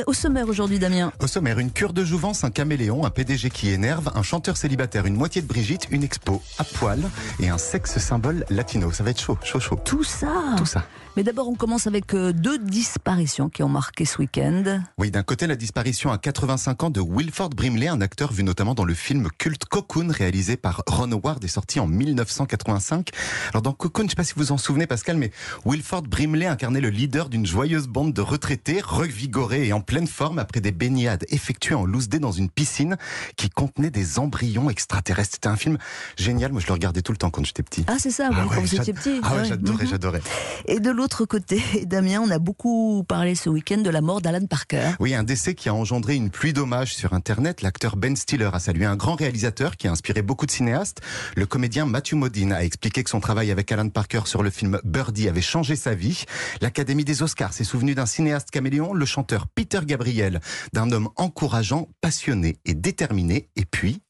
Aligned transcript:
Euh, 0.00 0.04
au 0.06 0.12
sommaire 0.12 0.48
aujourd'hui, 0.48 0.78
Damien. 0.78 1.12
Au 1.20 1.26
sommaire, 1.26 1.58
une 1.58 1.70
cure 1.70 1.92
de 1.92 2.04
jouvence, 2.04 2.44
un 2.44 2.50
caméléon, 2.50 3.04
un 3.04 3.10
PDG 3.10 3.50
qui 3.50 3.70
énerve, 3.70 4.10
un 4.14 4.22
chanteur 4.22 4.56
célibataire, 4.56 5.06
une 5.06 5.14
moitié 5.16 5.42
de 5.42 5.46
Brigitte, 5.46 5.88
une 5.90 6.02
expo 6.02 6.42
à 6.58 6.64
poil 6.64 7.02
et 7.40 7.48
un 7.48 7.58
sexe 7.58 7.98
symbole 7.98 8.44
latino. 8.50 8.90
Ça 8.92 9.04
va 9.04 9.10
être 9.10 9.20
chaud, 9.20 9.38
chaud, 9.42 9.60
chaud. 9.60 9.78
Tout 9.84 10.04
ça. 10.04 10.54
Tout 10.56 10.66
ça. 10.66 10.84
Mais 11.16 11.24
d'abord, 11.24 11.48
on 11.48 11.54
commence 11.54 11.88
avec 11.88 12.14
euh, 12.14 12.32
deux 12.32 12.58
disparitions 12.58 13.48
qui 13.48 13.64
ont 13.64 13.68
marqué 13.68 14.04
ce 14.04 14.18
week-end. 14.18 14.80
Oui, 14.96 15.10
d'un 15.10 15.24
côté, 15.24 15.48
la 15.48 15.56
disparition 15.56 16.12
à 16.12 16.18
85 16.18 16.84
ans 16.84 16.90
de 16.90 17.00
Wilford 17.00 17.50
Brimley, 17.50 17.88
un 17.88 18.00
acteur 18.00 18.32
vu 18.32 18.44
notamment 18.44 18.74
dans 18.74 18.84
le 18.84 18.94
film 18.94 19.28
culte 19.36 19.64
Cocoon, 19.64 20.08
réalisé 20.10 20.56
par 20.56 20.82
Ron 20.86 21.10
Howard 21.10 21.42
et 21.44 21.48
sorti 21.48 21.80
en 21.80 21.88
1985. 21.88 23.10
Alors 23.50 23.62
dans 23.62 23.72
Cocoon, 23.72 24.02
je 24.02 24.06
ne 24.06 24.10
sais 24.10 24.16
pas 24.16 24.24
si 24.24 24.34
vous 24.34 24.44
vous 24.44 24.52
en 24.52 24.58
souvenez, 24.58 24.86
Pascal, 24.86 25.16
mais 25.16 25.32
Wilford 25.64 26.02
Brimley 26.02 26.46
incarnait 26.46 26.80
le 26.80 26.90
leader 26.90 27.28
d'une 27.28 27.44
joyeuse 27.44 27.88
bande 27.88 28.12
de 28.12 28.20
retraités, 28.20 28.80
revigorés 28.80 29.66
et 29.66 29.72
en 29.72 29.80
pleine 29.90 30.06
forme 30.06 30.38
après 30.38 30.60
des 30.60 30.70
baignades 30.70 31.24
effectuées 31.30 31.74
en 31.74 31.84
loose 31.84 32.08
day 32.08 32.20
dans 32.20 32.30
une 32.30 32.48
piscine 32.48 32.96
qui 33.34 33.50
contenait 33.50 33.90
des 33.90 34.20
embryons 34.20 34.70
extraterrestres. 34.70 35.30
C'était 35.32 35.48
un 35.48 35.56
film 35.56 35.78
génial. 36.16 36.52
Moi, 36.52 36.60
je 36.60 36.68
le 36.68 36.74
regardais 36.74 37.02
tout 37.02 37.10
le 37.10 37.18
temps 37.18 37.30
quand 37.30 37.44
j'étais 37.44 37.64
petit. 37.64 37.84
Ah, 37.88 37.96
c'est 37.98 38.12
ça, 38.12 38.28
Ah 38.32 38.38
ouais, 38.42 38.46
quand 38.54 38.60
vous 38.60 38.72
étiez 38.76 38.92
petit. 38.92 39.18
Ah 39.24 39.34
ouais, 39.34 39.44
j'adorais, 39.46 39.82
Mhm. 39.82 39.90
j'adorais. 39.90 40.20
Et 40.66 40.78
de 40.78 40.90
l'autre 40.92 41.24
côté, 41.24 41.60
Damien, 41.86 42.20
on 42.24 42.30
a 42.30 42.38
beaucoup 42.38 43.02
parlé 43.02 43.34
ce 43.34 43.50
week-end 43.50 43.78
de 43.78 43.90
la 43.90 44.00
mort 44.00 44.20
d'Alan 44.20 44.46
Parker. 44.46 44.90
Oui, 45.00 45.12
un 45.12 45.24
décès 45.24 45.54
qui 45.56 45.68
a 45.68 45.74
engendré 45.74 46.14
une 46.14 46.30
pluie 46.30 46.52
d'hommages 46.52 46.94
sur 46.94 47.12
Internet. 47.12 47.60
L'acteur 47.60 47.96
Ben 47.96 48.14
Stiller 48.14 48.50
a 48.52 48.60
salué 48.60 48.84
un 48.84 48.94
grand 48.94 49.16
réalisateur 49.16 49.76
qui 49.76 49.88
a 49.88 49.90
inspiré 49.90 50.22
beaucoup 50.22 50.46
de 50.46 50.52
cinéastes. 50.52 51.00
Le 51.34 51.46
comédien 51.46 51.84
Matthew 51.84 52.12
Modine 52.14 52.52
a 52.52 52.62
expliqué 52.62 53.02
que 53.02 53.10
son 53.10 53.18
travail 53.18 53.50
avec 53.50 53.72
Alan 53.72 53.88
Parker 53.88 54.20
sur 54.26 54.44
le 54.44 54.50
film 54.50 54.78
Birdie 54.84 55.28
avait 55.28 55.40
changé 55.40 55.74
sa 55.74 55.94
vie. 55.96 56.26
L'Académie 56.60 57.04
des 57.04 57.24
Oscars 57.24 57.52
s'est 57.54 57.64
souvenu 57.64 57.96
d'un 57.96 58.06
cinéaste 58.06 58.52
caméléon, 58.52 58.94
le 58.94 59.04
chanteur 59.04 59.48
Peter 59.48 59.79
Gabriel, 59.84 60.40
d'un 60.72 60.90
homme 60.92 61.08
encourageant, 61.16 61.88
passionné 62.00 62.56
et 62.64 62.74
déterminé. 62.74 63.48
Et 63.56 63.64
puis, 63.64 64.00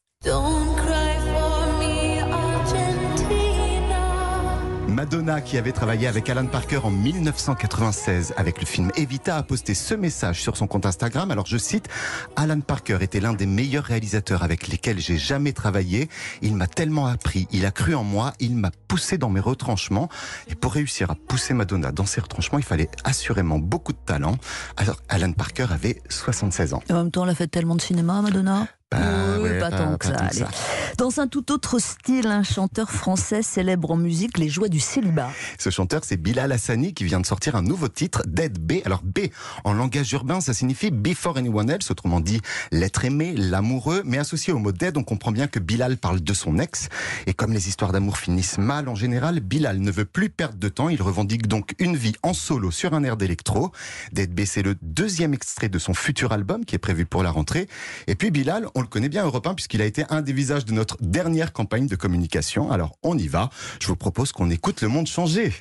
Madonna, 5.11 5.41
qui 5.41 5.57
avait 5.57 5.73
travaillé 5.73 6.07
avec 6.07 6.29
Alan 6.29 6.45
Parker 6.45 6.79
en 6.85 6.89
1996 6.89 8.33
avec 8.37 8.61
le 8.61 8.65
film 8.65 8.91
Evita, 8.95 9.35
a 9.35 9.43
posté 9.43 9.73
ce 9.73 9.93
message 9.93 10.41
sur 10.41 10.55
son 10.55 10.67
compte 10.67 10.85
Instagram. 10.85 11.31
Alors 11.31 11.45
je 11.45 11.57
cite, 11.57 11.89
Alan 12.37 12.61
Parker 12.61 12.99
était 13.01 13.19
l'un 13.19 13.33
des 13.33 13.45
meilleurs 13.45 13.83
réalisateurs 13.83 14.41
avec 14.41 14.69
lesquels 14.69 14.99
j'ai 14.99 15.17
jamais 15.17 15.51
travaillé. 15.51 16.07
Il 16.41 16.55
m'a 16.55 16.67
tellement 16.67 17.07
appris, 17.07 17.49
il 17.51 17.65
a 17.65 17.71
cru 17.71 17.93
en 17.93 18.05
moi, 18.05 18.31
il 18.39 18.55
m'a 18.55 18.71
poussé 18.87 19.17
dans 19.17 19.29
mes 19.29 19.41
retranchements. 19.41 20.07
Et 20.47 20.55
pour 20.55 20.71
réussir 20.71 21.11
à 21.11 21.15
pousser 21.15 21.53
Madonna 21.53 21.91
dans 21.91 22.05
ses 22.05 22.21
retranchements, 22.21 22.59
il 22.59 22.63
fallait 22.63 22.89
assurément 23.03 23.59
beaucoup 23.59 23.91
de 23.91 23.99
talent. 24.05 24.37
Alors 24.77 24.95
Alan 25.09 25.33
Parker 25.33 25.67
avait 25.71 26.01
76 26.07 26.73
ans. 26.73 26.83
Et 26.89 26.93
en 26.93 26.99
même 26.99 27.11
temps, 27.11 27.25
elle 27.25 27.31
a 27.31 27.35
fait 27.35 27.47
tellement 27.47 27.75
de 27.75 27.81
cinéma, 27.81 28.21
Madonna. 28.21 28.65
Bah, 28.91 29.39
ouais, 29.39 29.57
pas, 29.59 29.69
pas- 29.71 29.77
tant 29.77 29.97
que 29.97 30.07
pas 30.09 30.13
ça. 30.17 30.25
allez. 30.25 30.39
ça. 30.39 30.49
Dans 30.97 31.19
un 31.21 31.27
tout 31.27 31.51
autre 31.53 31.79
style, 31.79 32.27
un 32.27 32.43
chanteur 32.43 32.91
français 32.91 33.41
célèbre 33.41 33.91
en 33.91 33.95
musique 33.95 34.37
les 34.37 34.49
joies 34.49 34.67
du 34.67 34.79
célibat. 34.81 35.29
Ce 35.57 35.69
chanteur, 35.69 36.01
c'est 36.03 36.17
Bilal 36.17 36.51
Hassani 36.51 36.93
qui 36.93 37.05
vient 37.05 37.21
de 37.21 37.25
sortir 37.25 37.55
un 37.55 37.61
nouveau 37.61 37.87
titre, 37.87 38.23
Dead 38.27 38.59
B. 38.59 38.81
Alors 38.85 39.01
B, 39.03 39.19
en 39.63 39.73
langage 39.73 40.11
urbain, 40.11 40.41
ça 40.41 40.53
signifie 40.53 40.91
Before 40.91 41.37
Anyone 41.37 41.69
Else, 41.69 41.89
autrement 41.89 42.19
dit 42.19 42.41
l'être 42.71 43.05
aimé, 43.05 43.33
l'amoureux. 43.37 44.01
Mais 44.05 44.17
associé 44.17 44.51
au 44.51 44.59
mot 44.59 44.73
dead, 44.73 44.97
on 44.97 45.03
comprend 45.03 45.31
bien 45.31 45.47
que 45.47 45.59
Bilal 45.59 45.97
parle 45.97 46.19
de 46.21 46.33
son 46.33 46.59
ex. 46.59 46.89
Et 47.27 47.33
comme 47.33 47.53
les 47.53 47.69
histoires 47.69 47.93
d'amour 47.93 48.17
finissent 48.17 48.57
mal 48.57 48.89
en 48.89 48.95
général, 48.95 49.39
Bilal 49.39 49.79
ne 49.79 49.91
veut 49.91 50.05
plus 50.05 50.29
perdre 50.29 50.57
de 50.57 50.67
temps. 50.69 50.89
Il 50.89 51.01
revendique 51.01 51.47
donc 51.47 51.73
une 51.79 51.95
vie 51.95 52.15
en 52.23 52.33
solo 52.33 52.71
sur 52.71 52.93
un 52.93 53.03
air 53.05 53.15
d'électro. 53.15 53.71
Dead 54.11 54.33
B, 54.33 54.41
c'est 54.45 54.63
le 54.63 54.75
deuxième 54.81 55.33
extrait 55.33 55.69
de 55.69 55.79
son 55.79 55.93
futur 55.93 56.33
album 56.33 56.65
qui 56.65 56.75
est 56.75 56.79
prévu 56.79 57.05
pour 57.05 57.23
la 57.23 57.31
rentrée. 57.31 57.67
Et 58.07 58.15
puis 58.15 58.31
Bilal, 58.31 58.67
on 58.75 58.80
le 58.81 58.87
connaît 58.87 59.09
bien 59.09 59.25
Europe 59.25 59.47
1 59.47 59.53
puisqu'il 59.53 59.81
a 59.81 59.85
été 59.85 60.05
un 60.09 60.21
des 60.21 60.33
visages 60.33 60.65
de 60.65 60.73
notre 60.73 60.97
dernière 61.01 61.53
campagne 61.53 61.87
de 61.87 61.95
communication. 61.95 62.71
Alors 62.71 62.97
on 63.03 63.17
y 63.17 63.27
va. 63.27 63.49
Je 63.79 63.87
vous 63.87 63.95
propose 63.95 64.31
qu'on 64.31 64.49
écoute 64.49 64.81
Le 64.81 64.87
Monde 64.87 65.07
changer. 65.07 65.53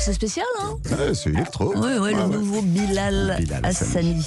C'est 0.00 0.12
spécial, 0.12 0.46
hein 0.62 0.76
Ouais, 0.90 1.14
c'est 1.14 1.30
électro. 1.30 1.72
Oui, 1.74 1.80
oui, 1.82 1.88
le 1.94 2.00
Ouais, 2.00 2.14
ouais. 2.14 2.26
nouveau 2.28 2.62
Bilal, 2.62 3.36
Bilal 3.40 3.64
Hassani. 3.64 4.24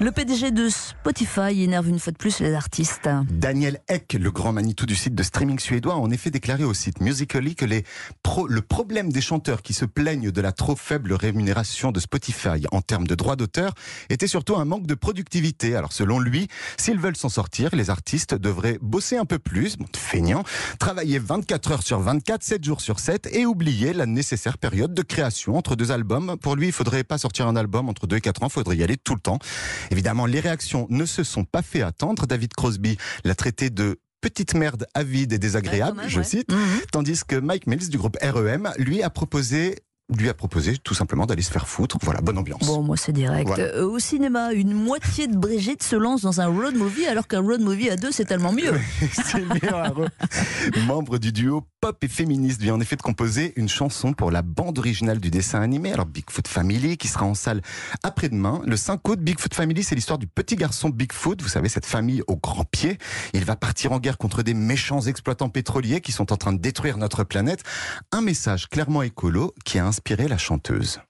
Le 0.00 0.10
PDG 0.10 0.50
de 0.50 0.68
Spotify 0.68 1.62
énerve 1.62 1.88
une 1.88 1.98
fois 1.98 2.12
de 2.12 2.16
plus 2.18 2.40
les 2.40 2.54
artistes. 2.54 3.08
Daniel 3.30 3.80
Eck, 3.88 4.14
le 4.18 4.30
grand 4.30 4.52
Manitou 4.52 4.86
du 4.86 4.94
site 4.96 5.14
de 5.14 5.22
streaming 5.22 5.58
suédois, 5.58 5.94
a 5.94 5.96
en 5.96 6.10
effet 6.10 6.30
déclaré 6.30 6.64
au 6.64 6.74
site 6.74 7.00
Musically 7.00 7.54
que 7.54 7.64
les 7.64 7.84
pro- 8.22 8.46
le 8.48 8.60
problème 8.62 9.12
des 9.12 9.20
chanteurs 9.20 9.62
qui 9.62 9.74
se 9.74 9.84
plaignent 9.84 10.30
de 10.30 10.40
la 10.40 10.52
trop 10.52 10.76
faible 10.76 11.12
rémunération 11.12 11.92
de 11.92 12.00
Spotify 12.00 12.66
en 12.72 12.80
termes 12.80 13.06
de 13.06 13.14
droits 13.14 13.36
d'auteur 13.36 13.72
était 14.10 14.26
surtout 14.26 14.56
un 14.56 14.64
manque 14.64 14.86
de 14.86 14.94
productivité. 14.94 15.76
Alors 15.76 15.92
selon 15.92 16.18
lui, 16.20 16.48
s'ils 16.78 16.98
veulent 16.98 17.16
s'en 17.16 17.28
sortir, 17.28 17.74
les 17.74 17.90
artistes 17.90 18.34
devraient 18.34 18.78
bosser 18.80 19.16
un 19.16 19.24
peu 19.24 19.38
plus, 19.38 19.76
bon, 19.76 19.86
feignant, 19.96 20.42
travailler 20.78 21.18
24 21.18 21.72
heures 21.72 21.82
sur 21.82 22.00
24, 22.00 22.42
7 22.42 22.64
jours 22.64 22.80
sur 22.80 22.98
7 23.00 23.28
et 23.32 23.46
oublier 23.46 23.92
la 23.92 24.06
nécessaire 24.06 24.58
période 24.58 24.85
de 24.94 25.02
création 25.02 25.56
entre 25.56 25.76
deux 25.76 25.90
albums. 25.92 26.36
Pour 26.40 26.56
lui, 26.56 26.66
il 26.66 26.72
faudrait 26.72 27.04
pas 27.04 27.18
sortir 27.18 27.46
un 27.48 27.56
album 27.56 27.88
entre 27.88 28.06
2 28.06 28.16
et 28.16 28.20
4 28.20 28.42
ans, 28.42 28.46
il 28.48 28.52
faudrait 28.52 28.76
y 28.76 28.82
aller 28.82 28.96
tout 28.96 29.14
le 29.14 29.20
temps. 29.20 29.38
Évidemment, 29.90 30.26
les 30.26 30.40
réactions 30.40 30.86
ne 30.90 31.04
se 31.06 31.22
sont 31.24 31.44
pas 31.44 31.62
fait 31.62 31.82
attendre. 31.82 32.26
David 32.26 32.54
Crosby 32.54 32.96
l'a 33.24 33.34
traité 33.34 33.70
de 33.70 33.98
petite 34.20 34.54
merde 34.54 34.86
avide 34.94 35.32
et 35.32 35.38
désagréable, 35.38 35.90
Ouais, 35.90 35.96
quand 35.96 36.02
même, 36.02 36.10
je 36.10 36.18
ouais. 36.18 36.24
cite, 36.24 36.50
Mhm. 36.50 36.80
tandis 36.90 37.20
que 37.28 37.36
Mike 37.36 37.66
Mills 37.66 37.88
du 37.88 37.98
groupe 37.98 38.16
REM 38.20 38.72
lui 38.78 39.02
a 39.02 39.10
proposé 39.10 39.76
lui 40.14 40.28
a 40.28 40.34
proposé 40.34 40.78
tout 40.78 40.94
simplement 40.94 41.26
d'aller 41.26 41.42
se 41.42 41.50
faire 41.50 41.66
foutre. 41.66 41.98
Voilà, 42.02 42.20
bonne 42.20 42.38
ambiance. 42.38 42.64
Bon, 42.64 42.82
moi 42.82 42.96
c'est 42.96 43.12
direct. 43.12 43.48
Voilà. 43.48 43.64
Euh, 43.64 43.88
au 43.88 43.98
cinéma, 43.98 44.52
une 44.52 44.72
moitié 44.72 45.26
de 45.26 45.36
Brigitte 45.36 45.82
se 45.82 45.96
lance 45.96 46.22
dans 46.22 46.40
un 46.40 46.46
road 46.46 46.76
movie 46.76 47.06
alors 47.06 47.26
qu'un 47.26 47.40
road 47.40 47.60
movie 47.60 47.90
à 47.90 47.96
deux 47.96 48.12
c'est 48.12 48.24
tellement 48.24 48.52
mieux. 48.52 48.72
Sylvie 49.12 49.66
Haro, 49.72 50.04
membre 50.86 51.18
du 51.18 51.32
duo 51.32 51.64
pop 51.80 52.02
et 52.04 52.08
féministe, 52.08 52.62
vient 52.62 52.74
en 52.74 52.80
effet 52.80 52.94
de 52.94 53.02
composer 53.02 53.52
une 53.56 53.68
chanson 53.68 54.12
pour 54.12 54.30
la 54.30 54.42
bande 54.42 54.78
originale 54.78 55.18
du 55.18 55.30
dessin 55.30 55.60
animé. 55.60 55.92
Alors 55.92 56.06
Bigfoot 56.06 56.46
Family, 56.46 56.96
qui 56.96 57.08
sera 57.08 57.26
en 57.26 57.34
salle 57.34 57.60
après-demain, 58.04 58.62
le 58.64 58.76
5 58.76 59.06
août. 59.08 59.18
Bigfoot 59.20 59.54
Family, 59.54 59.82
c'est 59.82 59.96
l'histoire 59.96 60.18
du 60.18 60.28
petit 60.28 60.54
garçon 60.54 60.88
Bigfoot. 60.88 61.42
Vous 61.42 61.48
savez, 61.48 61.68
cette 61.68 61.86
famille 61.86 62.22
au 62.28 62.36
grand 62.36 62.64
pied. 62.64 62.98
Il 63.32 63.44
va 63.44 63.56
partir 63.56 63.90
en 63.90 63.98
guerre 63.98 64.18
contre 64.18 64.42
des 64.42 64.54
méchants 64.54 65.00
exploitants 65.00 65.48
pétroliers 65.48 66.00
qui 66.00 66.12
sont 66.12 66.32
en 66.32 66.36
train 66.36 66.52
de 66.52 66.58
détruire 66.58 66.96
notre 66.96 67.24
planète. 67.24 67.64
Un 68.12 68.20
message 68.20 68.68
clairement 68.68 69.02
écolo 69.02 69.52
qui 69.64 69.78
a 69.78 69.86
la 70.28 70.38
chanteuse. 70.38 71.00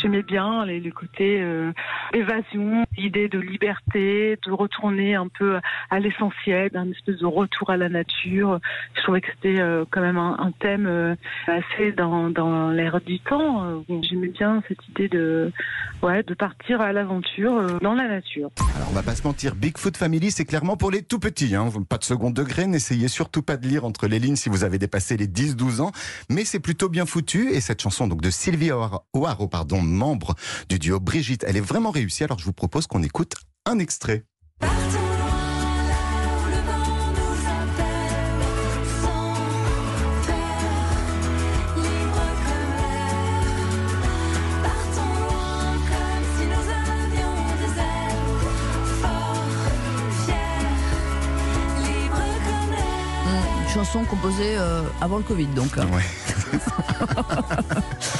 J'aimais 0.00 0.22
bien 0.22 0.66
les 0.66 0.90
côtés 0.90 1.40
euh, 1.40 1.72
évasion, 2.12 2.83
l'idée 2.96 3.28
de 3.28 3.38
liberté, 3.38 4.38
de 4.46 4.52
retourner 4.52 5.14
un 5.14 5.28
peu 5.28 5.58
à 5.90 6.00
l'essentiel, 6.00 6.70
d'un 6.70 6.90
espèce 6.90 7.18
de 7.18 7.26
retour 7.26 7.70
à 7.70 7.76
la 7.76 7.88
nature. 7.88 8.60
Je 8.94 9.02
trouvais 9.02 9.20
que 9.20 9.28
c'était 9.34 9.60
euh, 9.60 9.84
quand 9.90 10.00
même 10.00 10.18
un, 10.18 10.36
un 10.38 10.52
thème 10.52 10.86
euh, 10.86 11.14
assez 11.46 11.92
dans, 11.92 12.30
dans 12.30 12.70
l'air 12.70 13.00
du 13.00 13.20
temps. 13.20 13.64
Euh, 13.64 14.00
J'aimais 14.02 14.28
bien 14.28 14.62
cette 14.68 14.86
idée 14.88 15.08
de, 15.08 15.52
ouais, 16.02 16.22
de 16.22 16.34
partir 16.34 16.80
à 16.80 16.92
l'aventure 16.92 17.78
dans 17.80 17.94
la 17.94 18.08
nature. 18.08 18.50
Alors 18.76 18.88
on 18.90 18.94
va 18.94 19.02
pas 19.02 19.14
se 19.14 19.26
mentir, 19.26 19.54
Bigfoot 19.54 19.96
Family, 19.96 20.30
c'est 20.30 20.44
clairement 20.44 20.76
pour 20.76 20.90
les 20.90 21.02
tout 21.02 21.18
petits. 21.18 21.54
Hein. 21.54 21.68
Pas 21.88 21.98
de 21.98 22.04
second 22.04 22.30
degré, 22.30 22.66
n'essayez 22.66 23.08
surtout 23.08 23.42
pas 23.42 23.56
de 23.56 23.66
lire 23.66 23.84
entre 23.84 24.06
les 24.06 24.18
lignes 24.18 24.36
si 24.36 24.48
vous 24.48 24.64
avez 24.64 24.78
dépassé 24.78 25.16
les 25.16 25.26
10-12 25.26 25.80
ans. 25.80 25.92
Mais 26.30 26.44
c'est 26.44 26.60
plutôt 26.60 26.88
bien 26.88 27.06
foutu. 27.06 27.50
Et 27.50 27.60
cette 27.60 27.82
chanson 27.82 28.06
donc 28.06 28.20
de 28.20 28.30
Sylvie 28.30 28.70
O'Hara, 28.72 29.04
pardon, 29.50 29.82
membre 29.82 30.34
du 30.68 30.78
duo 30.78 31.00
Brigitte, 31.00 31.44
elle 31.46 31.56
est 31.56 31.60
vraiment 31.60 31.90
réussie. 31.90 32.24
Alors 32.24 32.38
je 32.38 32.44
vous 32.44 32.52
propose 32.52 32.83
qu'on 32.86 33.02
écoute 33.02 33.34
un 33.66 33.78
extrait. 33.78 34.24
Chanson 53.72 54.04
composée 54.04 54.56
euh, 54.56 54.82
avant 55.00 55.16
le 55.16 55.24
Covid 55.24 55.46
donc. 55.46 55.76
Ouais. 55.76 56.02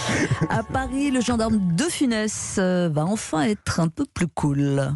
À 0.49 0.63
Paris, 0.63 1.11
le 1.11 1.21
gendarme 1.21 1.59
de 1.75 1.85
Funès 1.85 2.57
euh, 2.59 2.89
va 2.93 3.05
enfin 3.05 3.43
être 3.43 3.81
un 3.81 3.89
peu 3.89 4.05
plus 4.13 4.29
cool. 4.29 4.93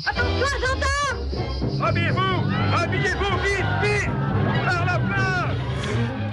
Habillez-vous 1.80 2.20
Habillez-vous 2.76 3.37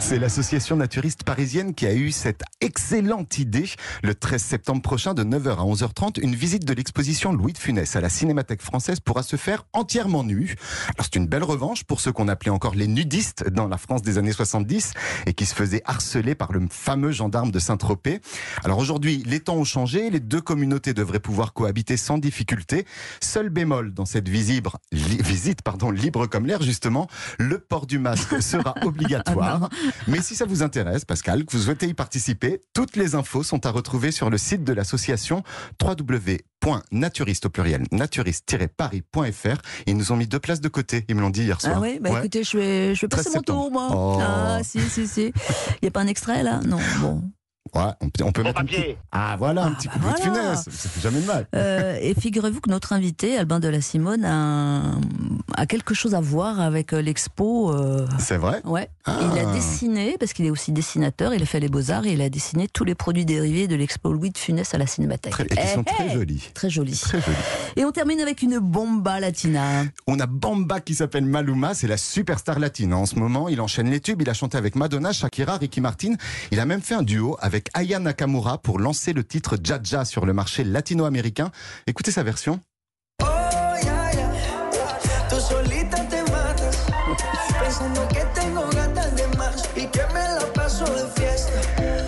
C'est 0.07 0.19
l'association 0.19 0.75
naturiste 0.75 1.24
parisienne 1.24 1.74
qui 1.74 1.88
a 1.88 1.94
eu 1.96 2.12
cette 2.12 2.44
excellente 2.62 3.40
idée 3.40 3.66
le 4.04 4.13
13 4.13 4.40
septembre 4.40 4.84
prochain 4.84 5.16
de 5.16 5.24
9h 5.24 5.50
à 5.50 5.63
11h30. 5.63 6.22
Une 6.22 6.36
visite 6.36 6.63
de 6.63 6.74
l'exposition 6.75 7.34
Louis 7.34 7.54
de 7.54 7.57
Funès 7.57 7.96
à 7.96 8.02
la 8.02 8.10
Cinémathèque 8.10 8.62
française 8.62 9.00
pourra 9.00 9.24
se 9.24 9.36
faire 9.36 9.66
entièrement 9.74 10.24
nue. 10.24 10.57
Alors 10.90 11.06
c'est 11.06 11.16
une 11.16 11.25
belle 11.25 11.44
revanche 11.44 11.86
pour 11.86 12.02
ceux 12.02 12.12
qu'on 12.12 12.28
appelait 12.28 12.52
encore 12.52 12.75
les 12.75 12.86
nudistes 12.86 13.50
dans 13.50 13.68
la 13.68 13.80
France 13.80 14.04
des 14.04 14.19
années 14.19 14.31
70 14.31 14.94
et 15.25 15.34
qui 15.34 15.48
se 15.48 15.56
faisaient 15.56 15.81
harceler 15.86 16.36
par 16.36 16.52
le 16.52 16.68
fameux 16.69 17.12
gendarme 17.12 17.50
de 17.50 17.57
Saint-Tropez. 17.57 18.22
Alors 18.63 18.78
aujourd'hui, 18.78 19.24
les 19.25 19.40
temps 19.40 19.56
ont 19.56 19.63
changé, 19.63 20.12
les 20.12 20.19
deux 20.19 20.42
communautés 20.42 20.94
devraient 20.94 21.19
pouvoir 21.19 21.52
cohabiter 21.52 21.98
sans 21.98 22.19
difficulté. 22.19 22.86
Seul 23.22 23.50
bémol 23.50 23.92
dans 23.92 24.06
cette 24.06 24.30
visite, 24.30 24.68
visite 24.92 25.63
pardon, 25.63 25.90
libre 25.90 26.28
comme 26.28 26.46
l'air 26.46 26.62
justement, 26.62 27.07
le 27.40 27.57
port 27.57 27.88
du 27.88 27.98
masque 27.98 28.40
sera 28.44 28.75
obligatoire. 28.84 29.68
Mais 30.07 30.21
si 30.21 30.36
ça 30.36 30.45
vous 30.45 30.63
intéresse, 30.63 31.06
Pascal, 31.06 31.45
que 31.45 31.51
vous 31.56 31.63
souhaitez 31.63 31.88
y 31.88 31.94
participer, 31.94 32.62
toutes 32.74 32.95
les 32.95 33.15
infos 33.15 33.44
sont 33.44 33.65
à 33.65 33.69
retrouver 33.71 34.12
sur 34.12 34.30
le 34.30 34.38
site 34.38 34.63
de 34.63 34.74
l'association 34.74 35.44
www.naturiste 35.81 37.45
au 37.45 37.50
pluriel, 37.50 37.83
naturiste-paris.fr. 37.92 39.62
Ils 39.88 39.97
nous 39.97 40.12
ont 40.12 40.15
mis 40.15 40.27
deux 40.27 40.39
places 40.39 40.62
de 40.62 40.68
côté, 40.69 41.06
ils 41.07 41.15
me 41.15 41.21
l'ont 41.21 41.30
dit 41.30 41.44
hier 41.44 41.59
soir. 41.62 41.75
Ah 41.77 41.81
oui, 41.81 42.00
bah 42.01 42.12
Ouais. 42.12 42.19
écoutez, 42.19 42.44
je 42.44 42.57
vais, 42.57 42.95
je 42.95 43.01
vais 43.01 43.07
13 43.07 43.24
passer 43.25 43.38
mon 43.38 43.44
tour, 43.44 43.71
moi. 43.71 43.89
Oh. 43.92 44.18
Ah, 44.21 44.59
si, 44.63 44.80
si, 44.81 45.07
si. 45.07 45.25
Il 45.25 45.80
n'y 45.83 45.88
a 45.88 45.92
pas 45.92 46.01
un 46.01 46.07
extrait, 46.07 46.44
là? 46.44 46.59
Non, 46.65 46.80
bon. 47.01 47.24
Ouais, 47.73 47.81
on 48.00 48.09
peut, 48.09 48.23
on 48.23 48.31
peut 48.31 48.41
Mon 48.41 48.50
mettre 48.50 48.62
un 48.62 48.65
petit... 48.65 48.75
papier. 48.77 48.97
Ah 49.12 49.35
voilà, 49.38 49.65
un 49.65 49.71
Ah, 49.71 49.75
petit 49.75 49.88
bah 49.89 49.94
coup 49.95 50.13
de 50.17 50.21
funès, 50.23 50.63
ça 50.63 50.89
fait 50.89 51.01
jamais 51.01 51.19
de 51.19 51.25
mal. 51.25 51.47
Euh, 51.56 51.97
et 52.00 52.13
figurez-vous 52.13 52.62
que 52.62 52.69
notre 52.69 52.94
invité, 52.94 53.38
Albin 53.38 53.59
de 53.59 53.67
la 53.67 53.81
Simone, 53.81 54.23
a, 54.23 54.91
a 55.56 55.65
quelque 55.65 55.94
chose 55.94 56.15
à 56.15 56.21
voir 56.21 56.62
avec 56.62 56.94
euh, 56.94 57.01
l'expo. 57.01 57.73
euh, 57.73 58.07
C'est 58.19 58.38
vrai? 58.38 58.62
Ouais, 58.63 58.89
Ah. 59.06 59.17
il 59.33 59.39
a 59.39 59.51
dessiné, 59.51 60.15
parce 60.19 60.31
qu'il 60.31 60.45
est 60.45 60.51
aussi 60.51 60.71
dessinateur, 60.71 61.33
il 61.33 61.41
a 61.41 61.45
fait 61.45 61.59
les 61.59 61.67
beaux-arts 61.67 62.06
et 62.06 62.13
il 62.13 62.21
a 62.21 62.29
dessiné 62.29 62.67
tous 62.71 62.85
les 62.85 62.95
produits 62.95 63.25
dérivés 63.25 63.68
de 63.68 63.75
l'expo 63.75 64.13
Louis 64.13 64.29
de 64.29 64.38
Funès 64.38 64.73
à 64.73 64.77
la 64.77 64.88
Cinémathèque. 64.88 65.33
Très- 65.33 65.44
Et 65.44 65.47
qui 65.47 65.68
sont 65.68 65.83
Eh, 65.85 65.91
très 65.94 66.07
eh, 66.07 66.13
jolis. 66.13 66.51
Très 66.53 66.69
jolis. 66.69 67.00
Très 67.01 67.19
jolis. 67.19 67.38
Et 67.75 67.83
on 67.83 67.91
termine 67.91 68.21
avec 68.21 68.41
une 68.41 68.59
bomba 68.59 69.19
latina. 69.19 69.83
On 70.07 70.19
a 70.19 70.27
Bamba 70.27 70.79
qui 70.79 70.95
s'appelle 70.95 71.25
Maluma, 71.25 71.73
c'est 71.73 71.88
la 71.88 71.97
superstar 71.97 72.59
latine. 72.59 72.94
En 72.94 73.06
ce 73.06 73.15
moment, 73.15 73.50
il 73.50 73.59
enchaîne 73.59 73.89
les 73.89 74.00
tubes, 74.00 74.21
il 74.21 74.29
a 74.29 74.33
chanté 74.33 74.57
avec 74.57 74.75
Madonna, 74.75 75.11
Shakira, 75.11 75.57
Ricky 75.57 75.81
Martin. 75.81 76.13
Il 76.51 76.59
a 76.61 76.65
même 76.65 76.81
fait 76.81 76.94
un 76.95 77.01
duo 77.03 77.35
avec 77.41 77.55
Aya 77.74 78.00
Nakamura 78.00 78.57
pour 78.57 78.80
lancer 78.80 79.13
le 79.13 79.24
titre 79.24 79.57
Jaja 79.62 80.06
sur 80.06 80.25
le 80.25 80.34
marché 80.34 80.63
latino-américain. 80.63 81.52
Écoutez 81.88 82.12
sa 82.12 82.24
version. 82.24 82.60
Oh, 83.22 83.25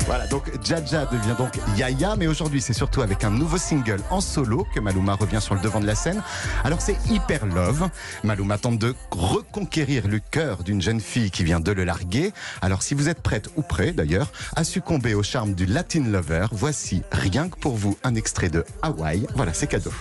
Voilà, 0.08 0.26
donc 0.28 0.50
Jaja 0.64 1.06
devient 1.06 1.36
donc 1.38 1.60
Yaya, 1.76 2.16
mais 2.16 2.28
aujourd'hui 2.28 2.62
c'est 2.62 2.72
surtout 2.72 3.02
avec 3.02 3.26
un 3.26 3.30
nouveau 3.30 3.58
single 3.58 4.00
en 4.10 4.22
solo 4.22 4.66
que 4.74 4.80
Maluma 4.80 5.16
revient 5.16 5.42
sur 5.42 5.54
le 5.54 5.60
devant 5.60 5.82
de 5.82 5.86
la 5.86 5.96
scène. 5.96 6.24
Alors 6.64 6.82
c'est 6.82 6.96
Hyper 7.10 7.46
Love. 7.46 7.90
Maluma 8.24 8.58
tente 8.58 8.80
de 8.80 8.96
reconquérir 9.12 10.08
le 10.08 10.20
cœur 10.20 10.64
d'une 10.64 10.82
jeune 10.82 11.02
fille 11.02 11.30
qui 11.30 11.44
vient 11.44 11.60
de 11.60 11.74
le 11.74 11.84
larguer. 11.84 12.32
Alors 12.62 12.84
si 12.84 12.94
vous 12.94 13.10
êtes 13.10 13.22
prête 13.22 13.50
ou 13.58 13.62
prêt 13.62 13.92
d'ailleurs 13.92 14.32
à 14.56 14.64
succomber 14.64 15.14
au 15.14 15.24
charme 15.24 15.54
du 15.54 15.66
Latin 15.66 16.06
Lover, 16.06 16.48
voici 16.54 17.04
rien 17.12 17.50
que 17.50 17.58
pour 17.58 17.76
vous 17.76 17.98
un 18.06 18.16
extrait 18.16 18.50
de 18.50 18.64
Hawaii. 18.82 19.28
Voilà, 19.36 19.54
c'est 19.54 19.68
cadeau. 19.68 19.92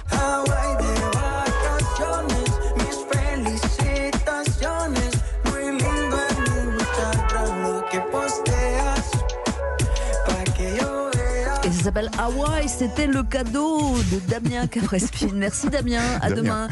S'appelle 11.96 12.10
Hawaii, 12.18 12.68
c'était 12.68 13.06
le 13.06 13.22
cadeau 13.22 13.94
de 14.12 14.18
Damien 14.28 14.66
Caprespine. 14.66 15.34
Merci 15.34 15.68
Damien, 15.70 16.02
à 16.20 16.30
demain. 16.30 16.68